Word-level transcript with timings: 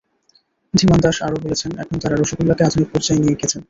ধীমান 0.73 0.99
দাস 1.03 1.17
আরও 1.27 1.37
বলেছেন, 1.45 1.71
এখন 1.81 1.95
তাঁরা 2.01 2.15
রসগোল্লাকে 2.15 2.63
আধুনিক 2.65 2.89
পর্যায়ে 2.93 3.21
নিয়ে 3.23 3.39
গেছেন। 3.41 3.59